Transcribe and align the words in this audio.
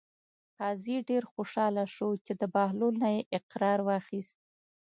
قاضي 0.59 0.97
ډېر 1.09 1.23
خوشحاله 1.33 1.85
شو 1.95 2.09
چې 2.25 2.33
د 2.41 2.43
بهلول 2.53 2.93
نه 3.03 3.09
یې 3.15 3.21
اقرار 3.37 3.79
واخیست. 3.83 4.37